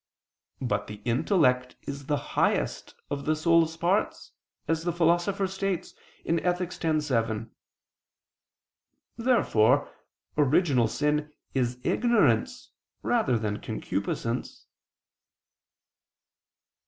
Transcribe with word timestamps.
But 0.61 0.87
the 0.87 0.99
intellect 1.05 1.75
is 1.83 2.07
the 2.07 2.17
highest 2.33 2.95
of 3.11 3.25
the 3.25 3.35
soul's 3.35 3.77
parts, 3.77 4.31
as 4.67 4.83
the 4.83 4.91
Philosopher 4.91 5.45
states 5.45 5.93
(Ethic. 6.25 6.73
x, 6.83 7.05
7). 7.05 7.51
Therefore 9.15 9.93
original 10.35 10.87
sin 10.87 11.31
is 11.53 11.77
ignorance 11.83 12.71
rather 13.03 13.37
than 13.37 13.61
concupiscence. 13.61 14.65